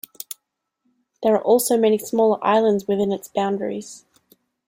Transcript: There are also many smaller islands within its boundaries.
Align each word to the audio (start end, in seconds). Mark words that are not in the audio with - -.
There 1.21 1.35
are 1.35 1.43
also 1.43 1.77
many 1.77 1.99
smaller 1.99 2.43
islands 2.43 2.87
within 2.87 3.11
its 3.11 3.27
boundaries. 3.27 4.03